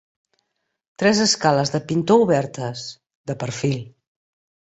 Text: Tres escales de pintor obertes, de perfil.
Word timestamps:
Tres 1.01 1.19
escales 1.25 1.71
de 1.75 1.81
pintor 1.91 2.23
obertes, 2.25 2.81
de 3.27 3.35
perfil. 3.45 3.77